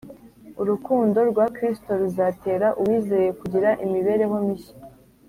[0.61, 4.75] urukundo rwa kristo ruzatera uwizeye kugira imibereho mishya